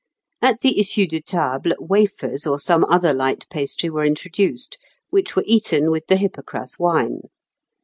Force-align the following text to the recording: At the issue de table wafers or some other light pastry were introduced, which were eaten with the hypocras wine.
At 0.41 0.61
the 0.61 0.79
issue 0.79 1.05
de 1.05 1.21
table 1.21 1.73
wafers 1.79 2.47
or 2.47 2.57
some 2.57 2.83
other 2.85 3.13
light 3.13 3.45
pastry 3.51 3.87
were 3.91 4.03
introduced, 4.03 4.79
which 5.11 5.35
were 5.35 5.43
eaten 5.45 5.91
with 5.91 6.07
the 6.07 6.15
hypocras 6.17 6.79
wine. 6.79 7.25